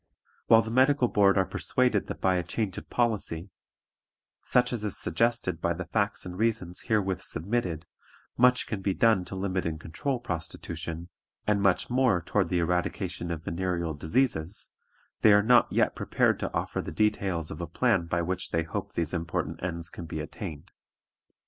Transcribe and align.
"While 0.47 0.63
the 0.63 0.71
Medical 0.71 1.07
Board 1.09 1.37
are 1.37 1.45
persuaded 1.45 2.07
that 2.07 2.19
by 2.19 2.37
a 2.37 2.41
change 2.43 2.75
of 2.79 2.89
policy, 2.89 3.51
such 4.43 4.73
as 4.73 4.83
is 4.83 4.97
suggested 4.97 5.61
by 5.61 5.73
the 5.73 5.85
facts 5.85 6.25
and 6.25 6.35
reasons 6.39 6.79
herewith 6.87 7.21
submitted, 7.21 7.85
much 8.35 8.65
can 8.65 8.81
be 8.81 8.95
done 8.95 9.25
to 9.25 9.35
limit 9.35 9.63
and 9.63 9.79
control 9.79 10.19
prostitution, 10.19 11.09
and 11.45 11.61
much 11.61 11.91
more 11.91 12.19
toward 12.19 12.49
the 12.49 12.57
eradication 12.57 13.29
of 13.29 13.43
venereal 13.43 13.93
diseases, 13.93 14.69
they 15.21 15.33
are 15.33 15.43
not 15.43 15.71
yet 15.71 15.93
prepared 15.95 16.39
to 16.39 16.51
offer 16.51 16.81
the 16.81 16.91
details 16.91 17.51
of 17.51 17.61
a 17.61 17.67
plan 17.67 18.07
by 18.07 18.23
which 18.23 18.49
they 18.49 18.63
hope 18.63 18.93
these 18.93 19.13
important 19.13 19.61
ends 19.61 19.91
can 19.91 20.07
be 20.07 20.19
attained. 20.19 20.71